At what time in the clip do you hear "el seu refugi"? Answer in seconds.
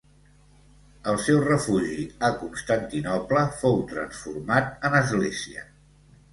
1.11-2.07